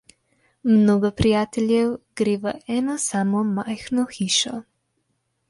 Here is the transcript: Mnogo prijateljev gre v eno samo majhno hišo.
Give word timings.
Mnogo 0.69 1.11
prijateljev 1.19 1.91
gre 2.21 2.33
v 2.47 2.55
eno 2.79 2.97
samo 3.05 3.45
majhno 3.53 4.09
hišo. 4.19 4.57